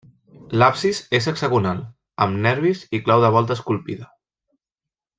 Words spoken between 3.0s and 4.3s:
clau de volta esculpida.